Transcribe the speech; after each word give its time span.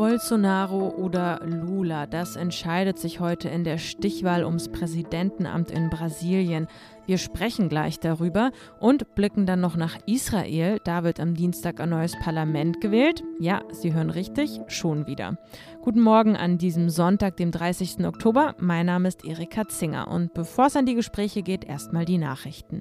Bolsonaro 0.00 0.94
oder 0.96 1.40
Lula, 1.44 2.06
das 2.06 2.36
entscheidet 2.36 2.98
sich 2.98 3.20
heute 3.20 3.50
in 3.50 3.64
der 3.64 3.76
Stichwahl 3.76 4.46
ums 4.46 4.70
Präsidentenamt 4.70 5.70
in 5.70 5.90
Brasilien. 5.90 6.68
Wir 7.04 7.18
sprechen 7.18 7.68
gleich 7.68 8.00
darüber 8.00 8.50
und 8.78 9.14
blicken 9.14 9.44
dann 9.44 9.60
noch 9.60 9.76
nach 9.76 9.98
Israel. 10.06 10.78
Da 10.84 11.04
wird 11.04 11.20
am 11.20 11.34
Dienstag 11.34 11.78
ein 11.78 11.90
neues 11.90 12.18
Parlament 12.18 12.80
gewählt. 12.80 13.22
Ja, 13.40 13.60
Sie 13.72 13.92
hören 13.92 14.08
richtig, 14.08 14.58
schon 14.68 15.06
wieder. 15.06 15.36
Guten 15.82 16.00
Morgen 16.00 16.34
an 16.34 16.56
diesem 16.56 16.88
Sonntag, 16.88 17.36
dem 17.36 17.50
30. 17.50 18.06
Oktober. 18.06 18.54
Mein 18.58 18.86
Name 18.86 19.08
ist 19.08 19.22
Erika 19.26 19.68
Zinger 19.68 20.08
und 20.08 20.32
bevor 20.32 20.68
es 20.68 20.76
an 20.76 20.86
die 20.86 20.94
Gespräche 20.94 21.42
geht, 21.42 21.66
erstmal 21.66 22.06
die 22.06 22.16
Nachrichten. 22.16 22.80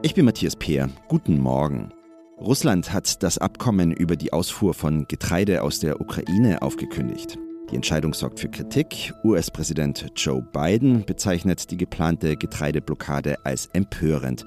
Ich 0.00 0.14
bin 0.14 0.26
Matthias 0.26 0.54
Peer. 0.54 0.88
Guten 1.08 1.40
Morgen. 1.40 1.92
Russland 2.40 2.92
hat 2.92 3.20
das 3.24 3.38
Abkommen 3.38 3.90
über 3.90 4.14
die 4.14 4.32
Ausfuhr 4.32 4.72
von 4.72 5.08
Getreide 5.08 5.64
aus 5.64 5.80
der 5.80 6.00
Ukraine 6.00 6.62
aufgekündigt. 6.62 7.36
Die 7.72 7.74
Entscheidung 7.74 8.14
sorgt 8.14 8.38
für 8.38 8.48
Kritik. 8.48 9.12
US-Präsident 9.24 10.06
Joe 10.14 10.40
Biden 10.40 11.04
bezeichnet 11.04 11.72
die 11.72 11.76
geplante 11.76 12.36
Getreideblockade 12.36 13.44
als 13.44 13.66
empörend. 13.72 14.44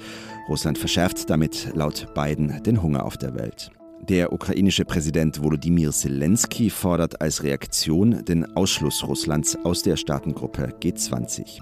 Russland 0.48 0.78
verschärft 0.78 1.30
damit 1.30 1.72
laut 1.76 2.08
Biden 2.16 2.64
den 2.64 2.82
Hunger 2.82 3.04
auf 3.04 3.18
der 3.18 3.36
Welt. 3.36 3.72
Der 4.10 4.34
ukrainische 4.34 4.84
Präsident 4.84 5.42
Volodymyr 5.42 5.92
Zelensky 5.92 6.70
fordert 6.70 7.22
als 7.22 7.44
Reaktion 7.44 8.26
den 8.26 8.56
Ausschluss 8.56 9.08
Russlands 9.08 9.58
aus 9.64 9.84
der 9.84 9.96
Staatengruppe 9.96 10.74
G20. 10.82 11.60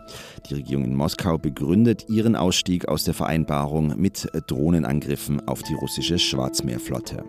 Die 0.50 0.54
Regierung 0.54 0.86
in 0.86 0.96
Moskau 0.96 1.38
begründet 1.38 2.06
ihren 2.08 2.36
Ausstieg 2.36 2.88
aus 2.88 3.04
der 3.04 3.14
Vereinbarung 3.14 4.00
mit 4.00 4.28
Drohnenangriffen 4.48 5.48
auf 5.48 5.64
die 5.64 5.74
russische 5.74 6.18
Schwarzmeerflotte. 6.18 7.24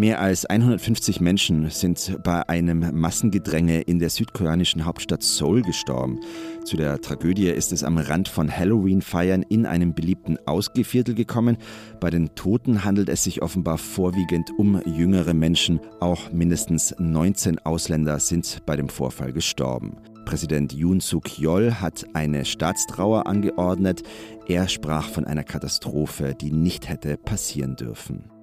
Mehr 0.00 0.18
als 0.18 0.46
150 0.46 1.20
Menschen 1.20 1.68
sind 1.68 2.16
bei 2.24 2.48
einem 2.48 2.98
Massengedränge 2.98 3.82
in 3.82 3.98
der 3.98 4.08
südkoreanischen 4.08 4.86
Hauptstadt 4.86 5.22
Seoul 5.22 5.60
gestorben. 5.60 6.20
Zu 6.64 6.78
der 6.78 7.02
Tragödie 7.02 7.50
ist 7.50 7.70
es 7.70 7.84
am 7.84 7.98
Rand 7.98 8.26
von 8.26 8.50
Halloween-Feiern 8.50 9.42
in 9.42 9.66
einem 9.66 9.92
beliebten 9.92 10.38
Ausgeviertel 10.46 11.14
gekommen. 11.14 11.58
Bei 12.00 12.08
den 12.08 12.34
Toten 12.34 12.82
handelt 12.82 13.10
es 13.10 13.24
sich 13.24 13.42
offenbar 13.42 13.76
vorwiegend 13.76 14.48
um 14.56 14.80
jüngere 14.86 15.34
Menschen. 15.34 15.80
Auch 16.00 16.32
mindestens 16.32 16.94
19 16.98 17.58
Ausländer 17.58 18.20
sind 18.20 18.62
bei 18.64 18.76
dem 18.76 18.88
Vorfall 18.88 19.34
gestorben. 19.34 19.98
Präsident 20.24 20.72
Yoon 20.72 21.00
Suk-yeol 21.00 21.74
hat 21.74 22.06
eine 22.14 22.46
Staatstrauer 22.46 23.26
angeordnet. 23.26 24.02
Er 24.48 24.66
sprach 24.66 25.10
von 25.10 25.26
einer 25.26 25.44
Katastrophe, 25.44 26.34
die 26.34 26.52
nicht 26.52 26.88
hätte 26.88 27.18
passieren 27.18 27.76
dürfen. 27.76 28.39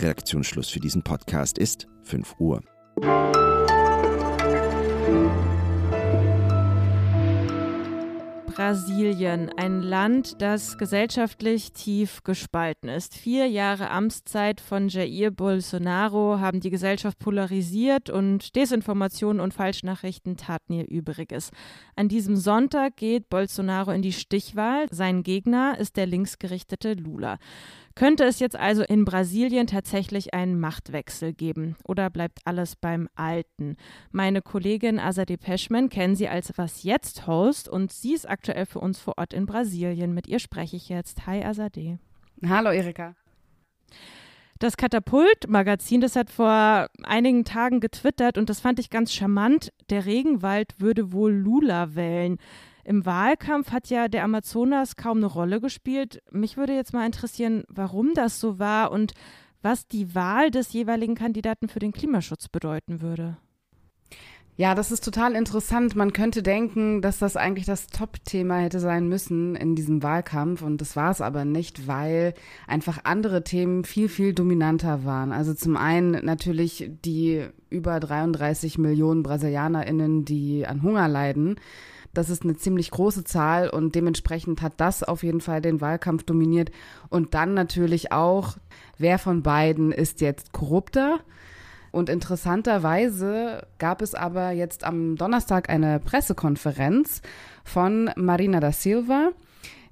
Redaktionsschluss 0.00 0.68
für 0.68 0.80
diesen 0.80 1.02
Podcast 1.02 1.58
ist 1.58 1.88
5 2.04 2.36
Uhr. 2.38 2.62
Brasilien, 8.58 9.52
ein 9.56 9.82
Land, 9.82 10.42
das 10.42 10.78
gesellschaftlich 10.78 11.72
tief 11.72 12.24
gespalten 12.24 12.88
ist. 12.88 13.14
Vier 13.14 13.46
Jahre 13.46 13.88
Amtszeit 13.90 14.60
von 14.60 14.88
Jair 14.88 15.30
Bolsonaro 15.30 16.40
haben 16.40 16.58
die 16.58 16.70
Gesellschaft 16.70 17.20
polarisiert 17.20 18.10
und 18.10 18.56
Desinformationen 18.56 19.40
und 19.40 19.54
Falschnachrichten 19.54 20.36
taten 20.36 20.72
ihr 20.72 20.88
Übriges. 20.88 21.50
An 21.94 22.08
diesem 22.08 22.34
Sonntag 22.34 22.96
geht 22.96 23.28
Bolsonaro 23.28 23.92
in 23.92 24.02
die 24.02 24.12
Stichwahl. 24.12 24.86
Sein 24.90 25.22
Gegner 25.22 25.78
ist 25.78 25.96
der 25.96 26.06
linksgerichtete 26.06 26.94
Lula. 26.94 27.38
Könnte 27.98 28.22
es 28.22 28.38
jetzt 28.38 28.54
also 28.54 28.84
in 28.84 29.04
Brasilien 29.04 29.66
tatsächlich 29.66 30.32
einen 30.32 30.60
Machtwechsel 30.60 31.32
geben 31.32 31.74
oder 31.82 32.10
bleibt 32.10 32.38
alles 32.44 32.76
beim 32.76 33.08
Alten? 33.16 33.76
Meine 34.12 34.40
Kollegin 34.40 35.00
Azadeh 35.00 35.36
Peschman 35.36 35.88
kennen 35.88 36.14
Sie 36.14 36.28
als 36.28 36.52
Was 36.54 36.84
Jetzt 36.84 37.26
Host 37.26 37.68
und 37.68 37.90
sie 37.90 38.14
ist 38.14 38.30
aktuell 38.30 38.66
für 38.66 38.78
uns 38.78 39.00
vor 39.00 39.14
Ort 39.16 39.34
in 39.34 39.46
Brasilien. 39.46 40.14
Mit 40.14 40.28
ihr 40.28 40.38
spreche 40.38 40.76
ich 40.76 40.88
jetzt. 40.88 41.26
Hi 41.26 41.42
Azadeh. 41.42 41.98
Hallo 42.48 42.70
Erika. 42.70 43.16
Das 44.60 44.76
Katapult-Magazin, 44.76 46.00
das 46.00 46.14
hat 46.14 46.30
vor 46.30 46.86
einigen 47.02 47.44
Tagen 47.44 47.80
getwittert 47.80 48.38
und 48.38 48.48
das 48.48 48.60
fand 48.60 48.78
ich 48.78 48.90
ganz 48.90 49.12
charmant. 49.12 49.72
Der 49.90 50.06
Regenwald 50.06 50.76
würde 50.78 51.10
wohl 51.10 51.32
Lula 51.32 51.96
wählen. 51.96 52.38
Im 52.88 53.04
Wahlkampf 53.04 53.70
hat 53.70 53.90
ja 53.90 54.08
der 54.08 54.24
Amazonas 54.24 54.96
kaum 54.96 55.18
eine 55.18 55.26
Rolle 55.26 55.60
gespielt. 55.60 56.22
Mich 56.30 56.56
würde 56.56 56.72
jetzt 56.72 56.94
mal 56.94 57.04
interessieren, 57.04 57.64
warum 57.68 58.14
das 58.14 58.40
so 58.40 58.58
war 58.58 58.92
und 58.92 59.12
was 59.60 59.88
die 59.88 60.14
Wahl 60.14 60.50
des 60.50 60.72
jeweiligen 60.72 61.14
Kandidaten 61.14 61.68
für 61.68 61.80
den 61.80 61.92
Klimaschutz 61.92 62.48
bedeuten 62.48 63.02
würde. 63.02 63.36
Ja, 64.56 64.74
das 64.74 64.90
ist 64.90 65.04
total 65.04 65.34
interessant. 65.34 65.96
Man 65.96 66.14
könnte 66.14 66.42
denken, 66.42 67.02
dass 67.02 67.18
das 67.18 67.36
eigentlich 67.36 67.66
das 67.66 67.88
Top-Thema 67.88 68.56
hätte 68.56 68.80
sein 68.80 69.06
müssen 69.06 69.54
in 69.54 69.76
diesem 69.76 70.02
Wahlkampf 70.02 70.62
und 70.62 70.80
das 70.80 70.96
war 70.96 71.10
es 71.10 71.20
aber 71.20 71.44
nicht, 71.44 71.88
weil 71.88 72.32
einfach 72.66 73.00
andere 73.04 73.44
Themen 73.44 73.84
viel, 73.84 74.08
viel 74.08 74.32
dominanter 74.32 75.04
waren. 75.04 75.30
Also 75.30 75.52
zum 75.52 75.76
einen 75.76 76.24
natürlich 76.24 76.90
die 77.04 77.46
über 77.68 78.00
33 78.00 78.78
Millionen 78.78 79.22
BrasilianerInnen, 79.22 80.24
die 80.24 80.66
an 80.66 80.82
Hunger 80.82 81.06
leiden. 81.06 81.56
Das 82.18 82.30
ist 82.30 82.42
eine 82.42 82.56
ziemlich 82.56 82.90
große 82.90 83.22
Zahl 83.22 83.70
und 83.70 83.94
dementsprechend 83.94 84.60
hat 84.60 84.72
das 84.78 85.04
auf 85.04 85.22
jeden 85.22 85.40
Fall 85.40 85.62
den 85.62 85.80
Wahlkampf 85.80 86.24
dominiert. 86.24 86.72
Und 87.10 87.32
dann 87.32 87.54
natürlich 87.54 88.10
auch, 88.10 88.56
wer 88.98 89.20
von 89.20 89.44
beiden 89.44 89.92
ist 89.92 90.20
jetzt 90.20 90.52
korrupter? 90.52 91.20
Und 91.92 92.08
interessanterweise 92.08 93.68
gab 93.78 94.02
es 94.02 94.16
aber 94.16 94.50
jetzt 94.50 94.82
am 94.82 95.14
Donnerstag 95.14 95.70
eine 95.70 96.00
Pressekonferenz 96.00 97.22
von 97.62 98.10
Marina 98.16 98.58
da 98.58 98.72
Silva, 98.72 99.30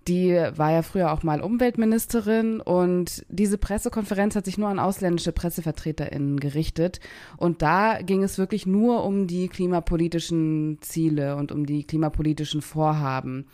die 0.08 0.34
war 0.56 0.70
ja 0.70 0.82
früher 0.82 1.12
auch 1.12 1.22
mal 1.22 1.40
Umweltministerin 1.40 2.60
und 2.60 3.24
diese 3.28 3.58
Pressekonferenz 3.58 4.36
hat 4.36 4.44
sich 4.44 4.56
nur 4.56 4.68
an 4.68 4.78
ausländische 4.78 5.32
PressevertreterInnen 5.32 6.38
gerichtet. 6.38 7.00
Und 7.36 7.62
da 7.62 8.00
ging 8.02 8.22
es 8.22 8.38
wirklich 8.38 8.66
nur 8.66 9.04
um 9.04 9.26
die 9.26 9.48
klimapolitischen 9.48 10.78
Ziele 10.80 11.36
und 11.36 11.50
um 11.50 11.66
die 11.66 11.84
klimapolitischen 11.84 12.62
Vorhaben. 12.62 13.46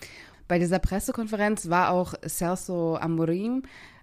Bei 0.47 0.59
dieser 0.59 0.79
Pressekonferenz 0.79 1.71
war 1.71 1.91
auch 1.91 2.13
Celso 2.27 2.97
Amorim 2.97 3.63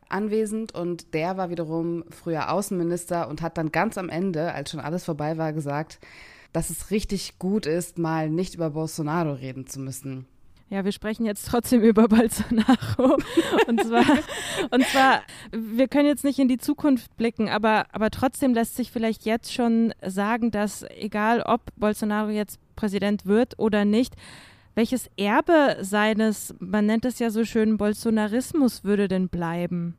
anwesend 0.09 0.73
und 0.73 1.13
der 1.13 1.37
war 1.37 1.51
wiederum 1.51 2.03
früher 2.09 2.51
Außenminister 2.51 3.27
und 3.27 3.43
hat 3.43 3.59
dann 3.59 3.71
ganz 3.71 3.99
am 3.99 4.09
Ende, 4.09 4.53
als 4.53 4.71
schon 4.71 4.79
alles 4.79 5.05
vorbei 5.05 5.37
war, 5.37 5.53
gesagt, 5.53 5.99
dass 6.51 6.71
es 6.71 6.89
richtig 6.89 7.37
gut 7.37 7.67
ist, 7.67 7.99
mal 7.99 8.31
nicht 8.31 8.55
über 8.55 8.71
Bolsonaro 8.71 9.33
reden 9.33 9.67
zu 9.67 9.79
müssen. 9.79 10.25
Ja, 10.69 10.85
wir 10.85 10.91
sprechen 10.91 11.25
jetzt 11.25 11.47
trotzdem 11.47 11.81
über 11.83 12.07
Bolsonaro. 12.07 13.17
und 13.67 13.83
zwar, 13.83 14.05
und 14.69 14.85
zwar, 14.85 15.21
wir 15.51 15.87
können 15.87 16.07
jetzt 16.07 16.23
nicht 16.23 16.39
in 16.39 16.47
die 16.47 16.57
Zukunft 16.57 17.15
blicken, 17.17 17.49
aber, 17.49 17.87
aber 17.91 18.11
trotzdem 18.11 18.53
lässt 18.53 18.75
sich 18.75 18.91
vielleicht 18.91 19.25
jetzt 19.25 19.53
schon 19.53 19.93
sagen, 20.05 20.51
dass 20.51 20.83
egal 20.89 21.41
ob 21.41 21.61
Bolsonaro 21.75 22.29
jetzt 22.29 22.59
Präsident 22.75 23.25
wird 23.25 23.57
oder 23.57 23.83
nicht, 23.83 24.15
welches 24.75 25.09
Erbe 25.17 25.77
seines, 25.81 26.55
man 26.59 26.85
nennt 26.85 27.03
es 27.03 27.19
ja 27.19 27.31
so 27.31 27.43
schön, 27.43 27.77
Bolsonarismus 27.77 28.83
würde 28.83 29.07
denn 29.07 29.27
bleiben? 29.27 29.97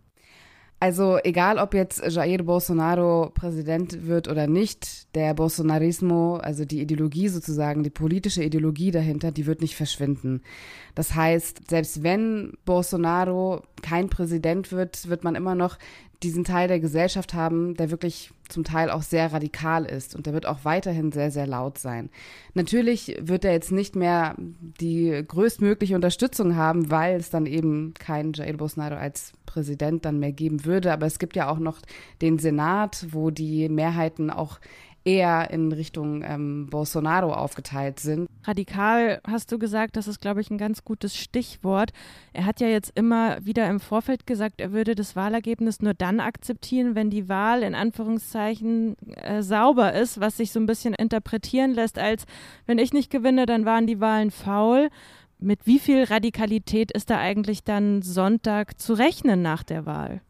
Also 0.82 1.18
egal, 1.24 1.58
ob 1.58 1.74
jetzt 1.74 2.02
Jair 2.08 2.42
Bolsonaro 2.42 3.30
Präsident 3.34 4.06
wird 4.06 4.28
oder 4.28 4.46
nicht, 4.46 5.14
der 5.14 5.34
Bolsonarismo, 5.34 6.36
also 6.36 6.64
die 6.64 6.80
Ideologie 6.80 7.28
sozusagen, 7.28 7.82
die 7.82 7.90
politische 7.90 8.42
Ideologie 8.42 8.90
dahinter, 8.90 9.30
die 9.30 9.44
wird 9.44 9.60
nicht 9.60 9.76
verschwinden. 9.76 10.40
Das 10.94 11.14
heißt, 11.14 11.68
selbst 11.68 12.02
wenn 12.02 12.54
Bolsonaro 12.64 13.62
kein 13.82 14.08
Präsident 14.08 14.72
wird, 14.72 15.10
wird 15.10 15.22
man 15.22 15.34
immer 15.34 15.54
noch 15.54 15.76
diesen 16.22 16.44
Teil 16.44 16.68
der 16.68 16.80
Gesellschaft 16.80 17.32
haben, 17.32 17.74
der 17.74 17.90
wirklich 17.90 18.30
zum 18.48 18.64
Teil 18.64 18.90
auch 18.90 19.02
sehr 19.02 19.32
radikal 19.32 19.84
ist 19.84 20.14
und 20.14 20.26
der 20.26 20.34
wird 20.34 20.44
auch 20.44 20.64
weiterhin 20.64 21.12
sehr, 21.12 21.30
sehr 21.30 21.46
laut 21.46 21.78
sein. 21.78 22.10
Natürlich 22.54 23.16
wird 23.20 23.44
er 23.44 23.52
jetzt 23.52 23.72
nicht 23.72 23.96
mehr 23.96 24.34
die 24.38 25.24
größtmögliche 25.26 25.94
Unterstützung 25.94 26.56
haben, 26.56 26.90
weil 26.90 27.16
es 27.16 27.30
dann 27.30 27.46
eben 27.46 27.94
keinen 27.94 28.32
Jair 28.34 28.56
Bolsonaro 28.56 28.96
als 28.96 29.32
Präsident 29.46 30.04
dann 30.04 30.18
mehr 30.18 30.32
geben 30.32 30.64
würde, 30.64 30.92
aber 30.92 31.06
es 31.06 31.18
gibt 31.18 31.36
ja 31.36 31.48
auch 31.48 31.58
noch 31.58 31.78
den 32.20 32.38
Senat, 32.38 33.06
wo 33.10 33.30
die 33.30 33.68
Mehrheiten 33.68 34.30
auch 34.30 34.60
eher 35.04 35.50
in 35.50 35.72
Richtung 35.72 36.22
ähm, 36.22 36.66
Bolsonaro 36.70 37.32
aufgeteilt 37.32 38.00
sind. 38.00 38.28
Radikal 38.44 39.20
hast 39.26 39.50
du 39.50 39.58
gesagt, 39.58 39.96
das 39.96 40.08
ist, 40.08 40.20
glaube 40.20 40.40
ich, 40.40 40.50
ein 40.50 40.58
ganz 40.58 40.84
gutes 40.84 41.16
Stichwort. 41.16 41.92
Er 42.32 42.44
hat 42.44 42.60
ja 42.60 42.68
jetzt 42.68 42.92
immer 42.94 43.44
wieder 43.44 43.68
im 43.68 43.80
Vorfeld 43.80 44.26
gesagt, 44.26 44.60
er 44.60 44.72
würde 44.72 44.94
das 44.94 45.16
Wahlergebnis 45.16 45.80
nur 45.80 45.94
dann 45.94 46.20
akzeptieren, 46.20 46.94
wenn 46.94 47.10
die 47.10 47.28
Wahl 47.28 47.62
in 47.62 47.74
Anführungszeichen 47.74 48.96
äh, 49.16 49.42
sauber 49.42 49.94
ist, 49.94 50.20
was 50.20 50.36
sich 50.36 50.52
so 50.52 50.60
ein 50.60 50.66
bisschen 50.66 50.94
interpretieren 50.94 51.72
lässt, 51.72 51.98
als 51.98 52.24
wenn 52.66 52.78
ich 52.78 52.92
nicht 52.92 53.10
gewinne, 53.10 53.46
dann 53.46 53.64
waren 53.64 53.86
die 53.86 54.00
Wahlen 54.00 54.30
faul. 54.30 54.90
mit 55.38 55.66
wie 55.66 55.78
viel 55.78 56.04
Radikalität 56.04 56.92
ist 56.92 57.10
da 57.10 57.18
eigentlich 57.18 57.64
dann 57.64 58.02
Sonntag 58.02 58.78
zu 58.78 58.92
rechnen 58.94 59.42
nach 59.42 59.62
der 59.62 59.86
Wahl? 59.86 60.20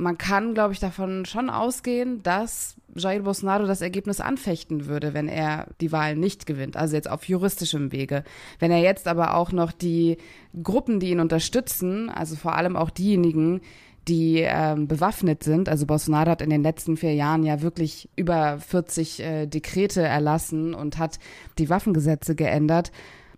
Man 0.00 0.16
kann, 0.16 0.54
glaube 0.54 0.72
ich, 0.72 0.80
davon 0.80 1.26
schon 1.26 1.50
ausgehen, 1.50 2.22
dass 2.22 2.76
Jair 2.96 3.20
Bolsonaro 3.20 3.66
das 3.66 3.82
Ergebnis 3.82 4.20
anfechten 4.20 4.86
würde, 4.86 5.12
wenn 5.12 5.28
er 5.28 5.66
die 5.80 5.92
Wahl 5.92 6.16
nicht 6.16 6.46
gewinnt, 6.46 6.76
also 6.76 6.96
jetzt 6.96 7.10
auf 7.10 7.28
juristischem 7.28 7.92
Wege. 7.92 8.24
Wenn 8.58 8.70
er 8.70 8.80
jetzt 8.80 9.06
aber 9.06 9.36
auch 9.36 9.52
noch 9.52 9.72
die 9.72 10.16
Gruppen, 10.62 11.00
die 11.00 11.10
ihn 11.10 11.20
unterstützen, 11.20 12.08
also 12.08 12.34
vor 12.34 12.56
allem 12.56 12.76
auch 12.76 12.88
diejenigen, 12.88 13.60
die 14.08 14.38
ähm, 14.38 14.88
bewaffnet 14.88 15.44
sind. 15.44 15.68
Also 15.68 15.84
Bolsonaro 15.84 16.30
hat 16.30 16.42
in 16.42 16.50
den 16.50 16.62
letzten 16.62 16.96
vier 16.96 17.14
Jahren 17.14 17.44
ja 17.44 17.60
wirklich 17.60 18.08
über 18.16 18.58
40 18.58 19.20
äh, 19.20 19.46
Dekrete 19.46 20.00
erlassen 20.00 20.72
und 20.72 20.96
hat 20.98 21.18
die 21.58 21.68
Waffengesetze 21.68 22.34
geändert. 22.34 22.90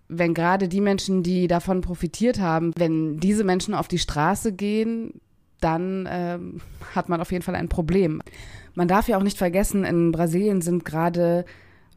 Wenn 0.09 0.33
gerade 0.33 0.69
die 0.69 0.81
Menschen, 0.81 1.25
die 1.25 1.49
davon 1.49 1.81
profitiert 1.81 2.39
haben, 2.39 2.73
wenn 2.77 3.19
diese 3.19 3.43
Menschen 3.43 3.75
auf 3.75 3.89
die 3.89 3.99
Straße 3.99 4.53
gehen, 4.53 5.21
dann 5.63 6.09
ähm, 6.11 6.61
hat 6.95 7.09
man 7.09 7.21
auf 7.21 7.33
jeden 7.33 7.45
Fall 7.45 7.55
ein 7.55 7.69
Problem. 7.69 8.23
Man 8.75 8.89
darf 8.89 9.09
ja 9.09 9.17
auch 9.19 9.23
nicht 9.23 9.39
vergessen, 9.39 9.85
in 9.85 10.13
Brasilien 10.13 10.61
sind 10.63 10.85
gerade 10.85 11.45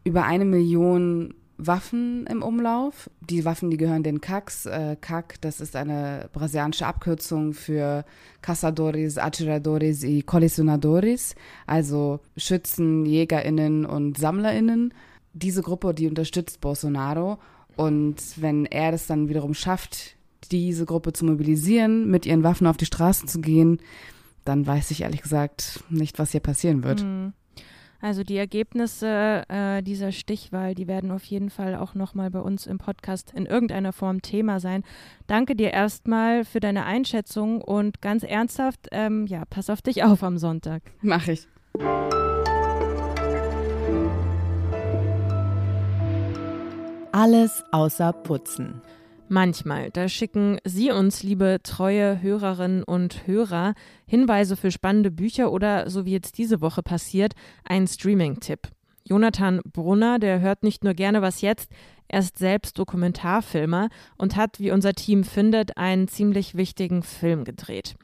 über 0.04 0.24
eine 0.24 0.46
Million 0.46 1.34
Waffen 1.58 2.28
im 2.28 2.44
Umlauf. 2.44 3.10
Die 3.22 3.46
Waffen, 3.46 3.70
die 3.72 3.78
gehören 3.78 4.04
den 4.04 4.22
CACs. 4.22 4.66
Äh, 4.66 4.98
CAC, 5.00 5.40
das 5.42 5.62
ist 5.62 5.76
eine 5.76 6.30
brasilianische 6.34 6.86
Abkürzung 6.86 7.54
für 7.54 8.04
Caçadores, 8.42 9.18
Atiradores 9.18 10.04
y 10.04 10.26
Colecionadores, 10.26 11.36
also 11.66 12.20
Schützen, 12.36 13.06
JägerInnen 13.06 13.86
und 13.86 14.18
SammlerInnen. 14.18 14.94
Diese 15.34 15.62
Gruppe, 15.62 15.94
die 15.94 16.08
unterstützt 16.08 16.62
Bolsonaro. 16.62 17.40
Und 17.78 18.18
wenn 18.38 18.66
er 18.66 18.92
das 18.92 19.08
dann 19.08 19.30
wiederum 19.30 19.54
schafft, 19.54 20.15
diese 20.48 20.86
Gruppe 20.86 21.14
zu 21.14 21.26
mobilisieren, 21.26 22.10
mit 22.10 22.26
ihren 22.26 22.44
Waffen 22.44 22.68
auf 22.68 22.78
die 22.78 22.86
Straßen 22.86 23.28
zu 23.28 23.42
gehen, 23.42 23.80
dann 24.46 24.66
weiß 24.66 24.92
ich 24.92 25.02
ehrlich 25.02 25.22
gesagt 25.22 25.84
nicht, 25.90 26.20
was 26.20 26.32
hier 26.32 26.40
passieren 26.40 26.84
wird. 26.84 27.04
Mhm. 27.04 27.34
Also 28.02 28.24
die 28.24 28.38
Ergebnisse 28.38 29.46
äh, 29.48 29.82
dieser 29.82 30.12
Stichwahl, 30.12 30.76
die 30.76 30.88
werden 30.88 31.10
auf 31.10 31.24
jeden 31.24 31.50
Fall 31.50 31.76
auch 31.76 31.96
nochmal 31.96 32.30
bei 32.30 32.40
uns 32.40 32.68
im 32.68 32.78
Podcast 32.78 33.34
in 33.36 33.48
irgendeiner 33.48 33.94
Form 33.94 34.22
Thema 34.22 34.60
sein. 34.60 34.84
Danke 35.26 35.56
dir 35.56 35.72
erstmal 35.72 36.46
für 36.46 36.60
deine 36.60 36.86
Einschätzung 36.86 37.62
und 37.62 38.02
ganz 38.02 38.22
ernsthaft, 38.22 38.90
ähm, 38.92 39.26
ja, 39.26 39.44
pass 39.50 39.72
auf 39.72 39.82
dich 39.82 40.04
auf 40.04 40.22
am 40.22 40.38
Sonntag. 40.38 40.84
Mach 41.02 41.28
ich. 41.28 41.48
Alles 47.12 47.64
außer 47.72 48.14
Putzen. 48.14 48.82
Manchmal, 49.28 49.90
da 49.90 50.08
schicken 50.08 50.60
Sie 50.66 50.92
uns, 50.92 51.24
liebe 51.24 51.58
treue 51.64 52.22
Hörerinnen 52.22 52.84
und 52.84 53.26
Hörer, 53.26 53.74
Hinweise 54.06 54.56
für 54.56 54.70
spannende 54.70 55.10
Bücher 55.10 55.52
oder, 55.52 55.90
so 55.90 56.06
wie 56.06 56.12
jetzt 56.12 56.38
diese 56.38 56.62
Woche 56.62 56.84
passiert, 56.84 57.34
einen 57.64 57.88
Streaming-Tipp. 57.88 58.70
Jonathan 59.08 59.62
Brunner, 59.66 60.20
der 60.20 60.42
hört 60.42 60.64
nicht 60.64 60.84
nur 60.84 60.94
gerne 60.94 61.24
was 61.24 61.42
jetzt, 61.42 61.72
er 62.08 62.20
ist 62.20 62.38
selbst 62.38 62.78
Dokumentarfilmer 62.78 63.90
und 64.18 64.36
hat, 64.36 64.60
wie 64.60 64.72
unser 64.72 64.94
Team 64.94 65.24
findet, 65.24 65.76
einen 65.78 66.08
ziemlich 66.08 66.56
wichtigen 66.56 67.02
Film 67.02 67.46
gedreht. 67.46 67.96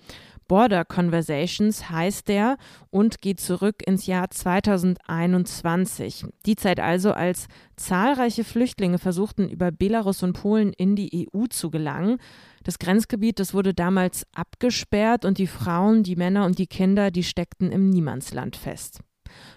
Border 0.51 0.83
Conversations 0.83 1.89
heißt 1.89 2.27
der 2.27 2.57
und 2.89 3.21
geht 3.21 3.39
zurück 3.39 3.87
ins 3.87 4.05
Jahr 4.05 4.29
2021. 4.29 6.25
Die 6.45 6.57
Zeit 6.57 6.81
also, 6.81 7.13
als 7.13 7.47
zahlreiche 7.77 8.43
Flüchtlinge 8.43 8.97
versuchten, 8.97 9.47
über 9.47 9.71
Belarus 9.71 10.23
und 10.23 10.33
Polen 10.33 10.73
in 10.73 10.97
die 10.97 11.29
EU 11.33 11.45
zu 11.45 11.71
gelangen. 11.71 12.17
Das 12.65 12.79
Grenzgebiet, 12.79 13.39
das 13.39 13.53
wurde 13.53 13.73
damals 13.73 14.27
abgesperrt 14.35 15.23
und 15.23 15.37
die 15.37 15.47
Frauen, 15.47 16.03
die 16.03 16.17
Männer 16.17 16.43
und 16.43 16.59
die 16.59 16.67
Kinder, 16.67 17.11
die 17.11 17.23
steckten 17.23 17.71
im 17.71 17.89
Niemandsland 17.89 18.57
fest. 18.57 18.99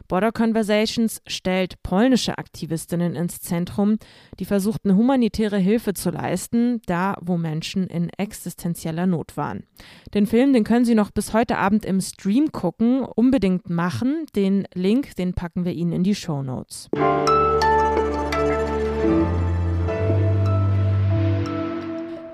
Border 0.08 0.32
Conversations 0.32 1.22
stellt 1.26 1.82
polnische 1.82 2.38
Aktivistinnen 2.38 3.14
ins 3.14 3.40
Zentrum, 3.40 3.98
die 4.38 4.44
versuchten, 4.44 4.96
humanitäre 4.96 5.58
Hilfe 5.58 5.94
zu 5.94 6.10
leisten, 6.10 6.82
da 6.86 7.16
wo 7.20 7.36
Menschen 7.36 7.86
in 7.86 8.10
existenzieller 8.10 9.06
Not 9.06 9.36
waren. 9.36 9.64
Den 10.12 10.26
Film, 10.26 10.52
den 10.52 10.64
können 10.64 10.84
Sie 10.84 10.94
noch 10.94 11.10
bis 11.10 11.32
heute 11.32 11.58
Abend 11.58 11.84
im 11.84 12.00
Stream 12.00 12.52
gucken. 12.52 13.04
Unbedingt 13.04 13.70
machen. 13.70 14.26
Den 14.36 14.66
Link, 14.74 15.16
den 15.16 15.34
packen 15.34 15.64
wir 15.64 15.72
Ihnen 15.72 15.92
in 15.92 16.02
die 16.02 16.14
Show 16.14 16.42
Notes. 16.42 16.88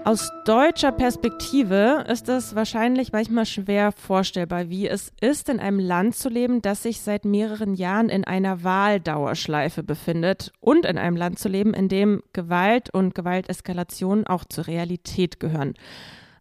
Aus 0.02 0.30
deutscher 0.46 0.92
Perspektive 0.92 2.06
ist 2.08 2.30
es 2.30 2.54
wahrscheinlich 2.54 3.12
manchmal 3.12 3.44
schwer 3.44 3.92
vorstellbar, 3.92 4.70
wie 4.70 4.88
es 4.88 5.12
ist, 5.20 5.50
in 5.50 5.60
einem 5.60 5.78
Land 5.78 6.16
zu 6.16 6.30
leben, 6.30 6.62
das 6.62 6.82
sich 6.82 7.02
seit 7.02 7.26
mehreren 7.26 7.74
Jahren 7.74 8.08
in 8.08 8.24
einer 8.24 8.64
Wahldauerschleife 8.64 9.82
befindet 9.82 10.52
und 10.60 10.86
in 10.86 10.96
einem 10.96 11.16
Land 11.16 11.38
zu 11.38 11.50
leben, 11.50 11.74
in 11.74 11.88
dem 11.88 12.22
Gewalt 12.32 12.88
und 12.94 13.14
Gewalteskalation 13.14 14.26
auch 14.26 14.44
zur 14.46 14.68
Realität 14.68 15.38
gehören. 15.38 15.74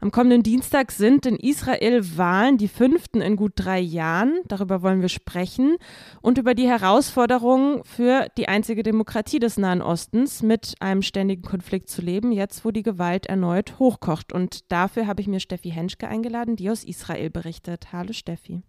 Am 0.02 0.12
kommenden 0.12 0.44
Dienstag 0.44 0.94
sind 0.94 1.26
in 1.26 1.36
Israel 1.36 2.02
Wahlen, 2.16 2.58
die 2.58 2.70
fünften 2.70 3.20
in 3.20 3.36
gut 3.36 3.52
drei 3.56 3.82
Jahren. 3.82 4.40
Darüber 4.48 4.82
wollen 4.82 5.02
wir 5.02 5.10
sprechen 5.10 5.76
und 6.22 6.38
über 6.38 6.54
die 6.54 6.70
Herausforderungen 6.70 7.84
für 7.84 8.28
die 8.38 8.48
einzige 8.48 8.82
Demokratie 8.82 9.40
des 9.40 9.58
Nahen 9.58 9.82
Ostens 9.82 10.42
mit 10.42 10.76
einem 10.80 11.02
ständigen 11.02 11.42
Konflikt 11.42 11.90
zu 11.90 12.02
leben, 12.02 12.32
jetzt 12.32 12.64
wo 12.64 12.72
die 12.72 12.84
Gewalt 12.84 13.26
erneut 13.26 13.78
hochkocht. 13.78 14.32
Und 14.32 14.72
dafür 14.72 15.06
habe 15.06 15.20
ich 15.20 15.28
mir 15.28 15.42
Steffi 15.42 15.70
Henschke 15.70 16.08
eingeladen, 16.08 16.56
die 16.56 16.70
aus 16.70 16.86
Israel 16.86 17.30
berichtet. 17.30 17.92
Hallo 17.92 18.14
Steffi. 18.14 18.62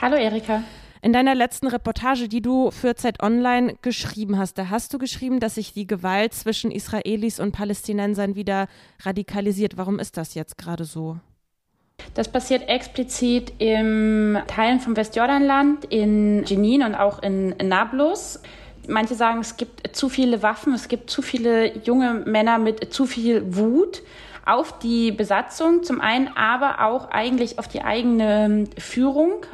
Hallo 0.00 0.16
Erika. 0.16 0.62
In 1.02 1.12
deiner 1.12 1.34
letzten 1.34 1.66
Reportage, 1.66 2.28
die 2.28 2.40
du 2.40 2.70
für 2.70 2.94
Zeit 2.94 3.20
Online 3.22 3.74
geschrieben 3.82 4.38
hast, 4.38 4.56
da 4.56 4.68
hast 4.68 4.94
du 4.94 4.98
geschrieben, 4.98 5.40
dass 5.40 5.56
sich 5.56 5.72
die 5.72 5.86
Gewalt 5.86 6.34
zwischen 6.34 6.70
Israelis 6.70 7.40
und 7.40 7.52
Palästinensern 7.52 8.36
wieder 8.36 8.68
radikalisiert. 9.00 9.76
Warum 9.76 9.98
ist 9.98 10.16
das 10.16 10.34
jetzt 10.34 10.56
gerade 10.56 10.84
so? 10.84 11.16
Das 12.14 12.30
passiert 12.30 12.68
explizit 12.68 13.52
in 13.58 14.38
Teilen 14.46 14.78
vom 14.78 14.96
Westjordanland, 14.96 15.84
in 15.86 16.44
Jenin 16.44 16.84
und 16.84 16.94
auch 16.94 17.20
in 17.22 17.48
Nablus. 17.62 18.40
Manche 18.86 19.14
sagen, 19.14 19.40
es 19.40 19.56
gibt 19.56 19.96
zu 19.96 20.08
viele 20.08 20.42
Waffen, 20.42 20.74
es 20.74 20.86
gibt 20.86 21.10
zu 21.10 21.22
viele 21.22 21.76
junge 21.78 22.14
Männer 22.24 22.58
mit 22.58 22.92
zu 22.92 23.04
viel 23.04 23.56
Wut 23.56 24.02
auf 24.48 24.78
die 24.78 25.12
Besatzung 25.12 25.82
zum 25.82 26.00
einen, 26.00 26.28
aber 26.28 26.82
auch 26.82 27.10
eigentlich 27.10 27.58
auf 27.58 27.68
die 27.68 27.82
eigene 27.82 28.64
Führung. 28.78 29.44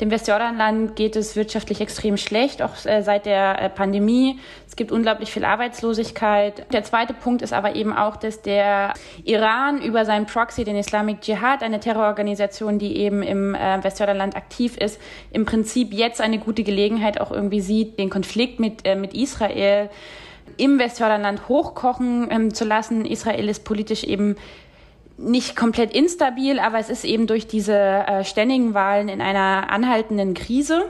Dem 0.00 0.10
Westjordanland 0.10 0.94
geht 0.96 1.16
es 1.16 1.36
wirtschaftlich 1.36 1.80
extrem 1.80 2.16
schlecht, 2.16 2.62
auch 2.62 2.84
äh, 2.84 3.02
seit 3.02 3.26
der 3.26 3.60
äh, 3.62 3.68
Pandemie. 3.70 4.38
Es 4.66 4.76
gibt 4.76 4.92
unglaublich 4.92 5.30
viel 5.30 5.44
Arbeitslosigkeit. 5.44 6.72
Der 6.72 6.84
zweite 6.84 7.14
Punkt 7.14 7.42
ist 7.42 7.52
aber 7.52 7.76
eben 7.76 7.94
auch, 7.94 8.16
dass 8.16 8.42
der 8.42 8.92
Iran 9.24 9.80
über 9.80 10.04
seinen 10.04 10.26
Proxy, 10.26 10.64
den 10.64 10.76
Islamic 10.76 11.26
Jihad, 11.26 11.62
eine 11.62 11.80
Terrororganisation, 11.80 12.78
die 12.78 12.96
eben 12.96 13.22
im 13.22 13.54
äh, 13.54 13.82
Westjordanland 13.82 14.36
aktiv 14.36 14.76
ist, 14.76 15.00
im 15.30 15.46
Prinzip 15.46 15.92
jetzt 15.92 16.20
eine 16.20 16.38
gute 16.38 16.62
Gelegenheit 16.62 17.20
auch 17.20 17.32
irgendwie 17.32 17.60
sieht, 17.60 17.98
den 17.98 18.10
Konflikt 18.10 18.60
mit, 18.60 18.84
mit 18.96 19.14
Israel 19.14 19.88
im 20.56 20.78
Westjordanland 20.78 21.48
hochkochen 21.48 22.28
ähm, 22.30 22.54
zu 22.54 22.64
lassen. 22.64 23.04
Israel 23.04 23.48
ist 23.48 23.64
politisch 23.64 24.04
eben 24.04 24.36
nicht 25.18 25.56
komplett 25.56 25.94
instabil, 25.94 26.58
aber 26.58 26.78
es 26.78 26.90
ist 26.90 27.04
eben 27.04 27.26
durch 27.26 27.46
diese 27.46 27.74
äh, 27.74 28.24
ständigen 28.24 28.74
Wahlen 28.74 29.08
in 29.08 29.20
einer 29.20 29.70
anhaltenden 29.70 30.34
Krise. 30.34 30.84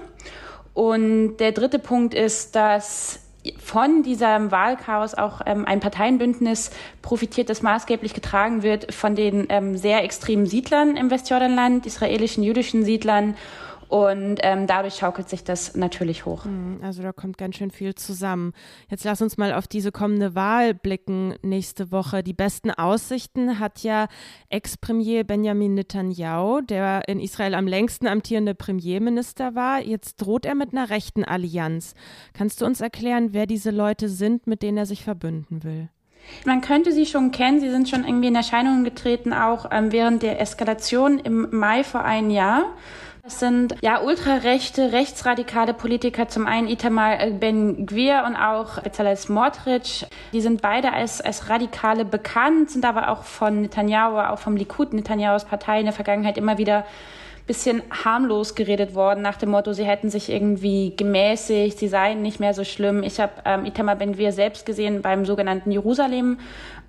Und 0.75 1.39
der 1.39 1.53
dritte 1.53 1.79
Punkt 1.79 2.13
ist, 2.13 2.55
dass 2.57 3.21
von 3.59 4.03
diesem 4.03 4.51
Wahlchaos 4.51 5.15
auch 5.15 5.41
ähm, 5.47 5.65
ein 5.65 5.81
Parteienbündnis 5.81 6.71
profitiert, 7.03 7.49
das 7.49 7.63
maßgeblich 7.63 8.15
getragen 8.15 8.63
wird 8.63 8.93
von 8.93 9.15
den 9.15 9.47
ähm, 9.49 9.77
sehr 9.77 10.03
extremen 10.03 10.47
Siedlern 10.47 10.97
im 10.97 11.11
Westjordanland, 11.11 11.87
israelischen 11.87 12.43
jüdischen 12.43 12.85
Siedlern 12.85 13.37
und 13.89 14.41
ähm, 14.43 14.67
dadurch 14.67 14.95
schaukelt 14.95 15.29
sich 15.29 15.45
das 15.45 15.77
natürlich 15.77 16.25
hoch. 16.25 16.45
Hm, 16.45 16.81
also 16.83 17.03
da 17.03 17.13
kommt 17.13 17.39
ganz 17.39 17.57
schön 17.57 17.71
viel 17.71 17.95
zusammen. 17.95 18.53
Jetzt 18.89 19.05
lass 19.05 19.23
uns 19.23 19.37
mal 19.37 19.53
auf 19.53 19.67
diese 19.67 19.93
kommende 19.93 20.35
Wahl 20.35 20.75
blicken 20.75 21.35
nächste 21.43 21.93
Woche. 21.93 22.23
Die 22.23 22.33
besten 22.33 22.71
Aussichten 22.71 23.59
hat 23.59 23.81
ja 23.83 24.09
Ex-Premier 24.49 25.25
Benjamin 25.25 25.75
Netanyahu, 25.75 26.61
der 26.63 27.09
in 27.09 27.21
Israel 27.21 27.55
am 27.55 27.67
längsten 27.67 28.07
amtierende 28.07 28.55
Premierminister 28.55 29.55
war. 29.55 29.81
Jetzt 29.81 30.17
droht 30.17 30.47
er 30.47 30.55
mit 30.55 30.73
einer 30.73 30.91
rechten 30.91 31.25
Allianz. 31.25 31.95
Kannst 32.33 32.61
du 32.61 32.67
uns 32.67 32.81
erklären, 32.81 33.33
wer 33.33 33.47
diese 33.47 33.71
Leute 33.71 34.09
sind, 34.09 34.47
mit 34.47 34.63
denen 34.63 34.79
er 34.79 34.87
sich 34.87 35.05
verbünden 35.05 35.63
will? 35.63 35.89
Man 36.45 36.61
könnte 36.61 36.93
sie 36.93 37.07
schon 37.07 37.31
kennen. 37.31 37.61
Sie 37.61 37.71
sind 37.71 37.89
schon 37.89 38.05
irgendwie 38.05 38.29
in 38.29 38.35
Erscheinung 38.35 38.85
getreten, 38.85 39.33
auch 39.33 39.71
ähm, 39.71 39.93
während 39.93 40.23
der 40.23 40.41
Eskalation 40.41 41.19
im 41.19 41.49
Mai 41.57 41.85
vor 41.85 42.05
einem 42.05 42.31
Jahr. 42.31 42.65
Das 43.27 43.41
sind 43.41 43.75
ja 43.83 44.03
ultrarechte, 44.03 44.93
rechtsradikale 44.93 45.75
Politiker, 45.75 46.29
zum 46.29 46.47
einen 46.47 46.69
Itamar 46.69 47.17
Ben-Gvir 47.27 48.23
und 48.25 48.37
auch 48.37 48.81
Bezalel 48.81 49.17
Smotrich. 49.17 50.07
Die 50.33 50.41
sind 50.41 50.63
beide 50.63 50.93
als, 50.93 51.21
als 51.21 51.51
Radikale 51.51 52.05
bekannt, 52.05 52.71
sind 52.71 52.85
aber 52.85 53.09
auch 53.09 53.25
von 53.25 53.63
Netanyahu, 53.63 54.19
auch 54.19 54.39
vom 54.39 54.55
Likud, 54.55 54.93
Netanyahus 54.93 55.45
Partei 55.45 55.81
in 55.81 55.87
der 55.87 55.93
Vergangenheit 55.93 56.39
immer 56.39 56.57
wieder 56.57 56.85
bisschen 57.47 57.83
harmlos 58.05 58.55
geredet 58.57 58.95
worden, 58.95 59.23
nach 59.23 59.37
dem 59.37 59.51
Motto, 59.51 59.73
sie 59.73 59.85
hätten 59.85 60.11
sich 60.11 60.31
irgendwie 60.31 60.95
gemäßigt, 60.97 61.79
sie 61.79 61.89
seien 61.89 62.21
nicht 62.21 62.41
mehr 62.41 62.55
so 62.55 62.65
schlimm. 62.65 63.05
Ich 63.05 63.21
habe 63.21 63.33
ähm, 63.45 63.65
Itamar 63.65 63.97
Ben-Gvir 63.97 64.33
selbst 64.33 64.67
gesehen 64.67 65.01
beim 65.01 65.25
sogenannten 65.25 65.71
Jerusalem 65.71 66.39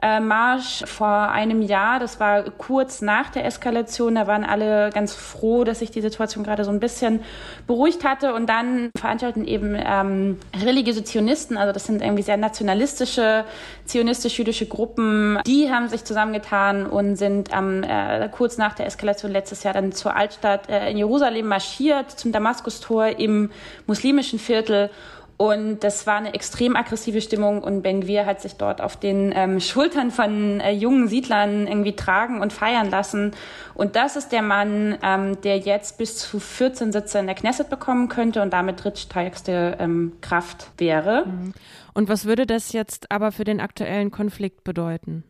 äh, 0.02 0.20
Marsch 0.20 0.84
vor 0.86 1.30
einem 1.30 1.62
Jahr. 1.62 2.00
Das 2.00 2.20
war 2.20 2.44
kurz 2.44 3.02
nach 3.02 3.30
der 3.30 3.46
Eskalation. 3.46 4.16
Da 4.16 4.28
waren 4.28 4.44
alle 4.44 4.90
ganz 4.92 5.14
froh, 5.14 5.64
dass 5.64 5.80
sich 5.80 5.92
die 5.92 6.02
Situation 6.02 6.44
gerade 6.44 6.64
so 6.64 6.72
ein 6.72 6.80
bisschen 6.80 7.22
beruhigt 7.66 8.04
hatte. 8.04 8.34
Und 8.34 8.48
dann 8.48 8.90
veranstalten 8.98 9.46
eben 9.46 9.76
ähm, 9.78 10.40
religiöse 10.64 11.04
Zionisten, 11.04 11.58
also 11.58 11.72
das 11.72 11.86
sind 11.86 12.02
irgendwie 12.02 12.24
sehr 12.24 12.38
nationalistische, 12.38 13.44
zionistisch-jüdische 13.86 14.68
Gruppen, 14.68 15.40
die 15.46 15.72
haben 15.72 15.88
sich 15.88 16.04
zusammengetan 16.04 16.86
und 16.86 17.16
sind 17.16 17.50
ähm, 17.54 17.84
äh, 17.84 18.30
kurz 18.30 18.58
nach 18.58 18.74
der 18.74 18.86
Eskalation 18.86 19.32
letztes 19.32 19.64
Jahr 19.64 19.74
dann 19.74 19.92
zur 19.92 20.16
Altstadt 20.16 20.47
äh, 20.56 20.92
in 20.92 20.98
Jerusalem 20.98 21.48
marschiert, 21.48 22.12
zum 22.12 22.32
Damaskustor 22.32 23.20
im 23.20 23.52
muslimischen 23.86 24.40
Viertel 24.40 24.90
und 25.38 25.84
das 25.84 26.08
war 26.08 26.18
eine 26.18 26.34
extrem 26.34 26.76
aggressive 26.76 27.22
Stimmung 27.22 27.62
und 27.62 27.84
Ben 27.84 28.02
Gvir 28.02 28.26
hat 28.26 28.42
sich 28.42 28.56
dort 28.56 28.82
auf 28.82 28.98
den 28.98 29.32
ähm, 29.36 29.60
Schultern 29.60 30.10
von 30.10 30.60
äh, 30.60 30.72
jungen 30.72 31.08
Siedlern 31.08 31.68
irgendwie 31.68 31.96
tragen 31.96 32.42
und 32.42 32.52
feiern 32.52 32.90
lassen. 32.90 33.34
Und 33.76 33.96
das 33.96 34.16
ist 34.16 34.32
der 34.32 34.42
Mann, 34.42 34.98
ähm, 35.04 35.40
der 35.42 35.60
jetzt 35.60 36.00
bis 36.00 36.18
zu 36.18 36.40
14 36.40 36.92
Sitze 36.92 37.20
in 37.20 37.28
der 37.28 37.36
Knesset 37.36 37.70
bekommen 37.70 38.10
könnte 38.10 38.42
und 38.42 38.52
damit 38.52 38.84
drittstärkste 38.84 39.78
ähm, 39.80 40.14
Kraft 40.22 40.72
wäre. 40.80 41.28
Mhm. 41.28 41.54
Und 41.94 42.10
was 42.10 42.26
würde 42.26 42.48
das 42.48 42.74
jetzt 42.74 43.12
aber 43.12 43.32
für 43.32 43.44
den 43.44 43.62
aktuellen 43.62 44.10
Konflikt 44.10 44.64
bedeuten? 44.64 45.24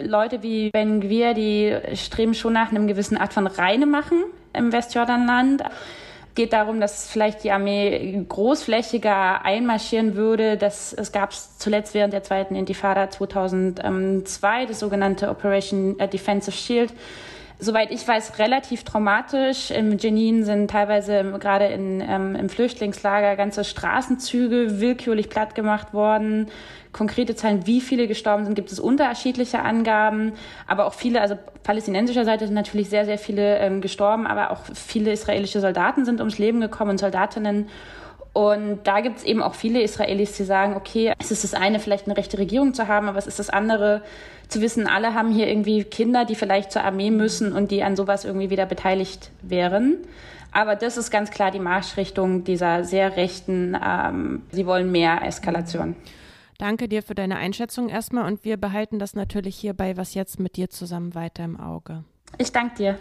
Leute 0.00 0.42
wie 0.42 0.70
Ben 0.70 1.00
Gvir, 1.00 1.34
die 1.34 1.76
streben 1.94 2.34
schon 2.34 2.52
nach 2.52 2.70
einem 2.70 2.86
gewissen 2.86 3.16
Art 3.16 3.32
von 3.32 3.46
Reine 3.46 3.86
machen 3.86 4.24
im 4.52 4.72
Westjordanland 4.72 5.62
geht 6.38 6.52
darum, 6.52 6.80
dass 6.80 7.10
vielleicht 7.10 7.42
die 7.42 7.50
Armee 7.50 8.24
großflächiger 8.28 9.44
einmarschieren 9.44 10.14
würde. 10.14 10.56
Das, 10.56 10.92
es 10.92 11.10
gab 11.10 11.32
es 11.32 11.58
zuletzt 11.58 11.94
während 11.94 12.12
der 12.12 12.22
zweiten 12.22 12.54
Intifada 12.54 13.10
2002, 13.10 14.66
das 14.66 14.78
sogenannte 14.78 15.30
Operation 15.30 15.98
äh, 15.98 16.06
Defensive 16.06 16.56
Shield. 16.56 16.92
Soweit 17.60 17.90
ich 17.90 18.06
weiß, 18.06 18.38
relativ 18.38 18.84
traumatisch. 18.84 19.70
Im 19.72 19.98
Jenin 19.98 20.44
sind 20.44 20.70
teilweise 20.70 21.24
gerade 21.40 21.66
in, 21.66 22.00
ähm, 22.00 22.36
im 22.36 22.48
Flüchtlingslager 22.48 23.34
ganze 23.36 23.64
Straßenzüge 23.64 24.80
willkürlich 24.80 25.28
platt 25.28 25.54
gemacht 25.54 25.92
worden 25.92 26.48
konkrete 26.92 27.34
Zahlen, 27.36 27.66
wie 27.66 27.80
viele 27.80 28.08
gestorben 28.08 28.44
sind, 28.44 28.54
gibt 28.54 28.72
es 28.72 28.80
unterschiedliche 28.80 29.60
Angaben, 29.60 30.32
aber 30.66 30.86
auch 30.86 30.94
viele, 30.94 31.20
also 31.20 31.36
palästinensischer 31.62 32.24
Seite 32.24 32.46
sind 32.46 32.54
natürlich 32.54 32.88
sehr, 32.88 33.04
sehr 33.04 33.18
viele 33.18 33.58
ähm, 33.58 33.80
gestorben, 33.80 34.26
aber 34.26 34.50
auch 34.50 34.60
viele 34.74 35.12
israelische 35.12 35.60
Soldaten 35.60 36.04
sind 36.04 36.20
ums 36.20 36.38
Leben 36.38 36.60
gekommen 36.60 36.92
und 36.92 36.98
Soldatinnen. 36.98 37.68
Und 38.32 38.80
da 38.84 39.00
gibt 39.00 39.18
es 39.18 39.24
eben 39.24 39.42
auch 39.42 39.54
viele 39.54 39.82
Israelis, 39.82 40.36
die 40.36 40.44
sagen, 40.44 40.74
okay, 40.76 41.12
es 41.18 41.30
ist 41.30 41.44
das 41.44 41.54
eine, 41.54 41.80
vielleicht 41.80 42.06
eine 42.06 42.16
rechte 42.16 42.38
Regierung 42.38 42.74
zu 42.74 42.86
haben, 42.86 43.08
aber 43.08 43.18
es 43.18 43.26
ist 43.26 43.38
das 43.38 43.50
andere, 43.50 44.02
zu 44.48 44.60
wissen, 44.62 44.86
alle 44.86 45.14
haben 45.14 45.30
hier 45.30 45.46
irgendwie 45.46 45.84
Kinder, 45.84 46.24
die 46.24 46.34
vielleicht 46.34 46.72
zur 46.72 46.82
Armee 46.82 47.10
müssen 47.10 47.52
und 47.52 47.70
die 47.70 47.82
an 47.82 47.96
sowas 47.96 48.24
irgendwie 48.24 48.50
wieder 48.50 48.66
beteiligt 48.66 49.30
wären. 49.42 49.98
Aber 50.52 50.76
das 50.76 50.96
ist 50.96 51.10
ganz 51.10 51.30
klar 51.30 51.50
die 51.50 51.58
Marschrichtung 51.58 52.44
dieser 52.44 52.84
sehr 52.84 53.16
rechten, 53.16 53.76
ähm, 53.84 54.42
sie 54.50 54.66
wollen 54.66 54.90
mehr 54.90 55.22
Eskalation. 55.22 55.94
Danke 56.56 56.88
dir 56.88 57.02
für 57.02 57.14
deine 57.14 57.36
Einschätzung 57.36 57.88
erstmal 57.88 58.26
und 58.26 58.44
wir 58.44 58.56
behalten 58.56 58.98
das 58.98 59.14
natürlich 59.14 59.56
hierbei, 59.56 59.96
was 59.96 60.14
jetzt 60.14 60.40
mit 60.40 60.56
dir 60.56 60.70
zusammen 60.70 61.14
weiter 61.14 61.44
im 61.44 61.60
Auge. 61.60 62.04
Ich 62.38 62.50
danke 62.50 62.76
dir. 62.76 62.98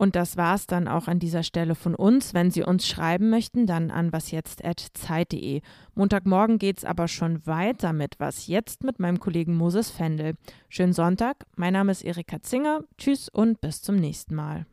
Und 0.00 0.16
das 0.16 0.38
war's 0.38 0.66
dann 0.66 0.88
auch 0.88 1.08
an 1.08 1.18
dieser 1.18 1.42
Stelle 1.42 1.74
von 1.74 1.94
uns. 1.94 2.32
Wenn 2.32 2.50
Sie 2.50 2.62
uns 2.62 2.88
schreiben 2.88 3.28
möchten, 3.28 3.66
dann 3.66 3.90
an 3.90 4.14
wasjetzt.zeit.de. 4.14 5.60
Montagmorgen 5.94 6.58
geht's 6.58 6.86
aber 6.86 7.06
schon 7.06 7.46
weiter 7.46 7.92
mit 7.92 8.14
Was 8.18 8.46
jetzt 8.46 8.82
mit 8.82 8.98
meinem 8.98 9.20
Kollegen 9.20 9.54
Moses 9.54 9.90
Fendel. 9.90 10.36
Schönen 10.70 10.94
Sonntag. 10.94 11.44
Mein 11.56 11.74
Name 11.74 11.92
ist 11.92 12.02
Erika 12.02 12.40
Zinger. 12.40 12.80
Tschüss 12.96 13.28
und 13.28 13.60
bis 13.60 13.82
zum 13.82 13.96
nächsten 13.96 14.34
Mal. 14.34 14.64